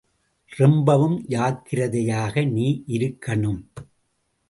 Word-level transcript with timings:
ரொம்பவும் 0.51 1.17
ஜாக்கிரதையாக 1.27 2.43
நீ 2.47 2.83
இருக்கணும். 2.87 3.61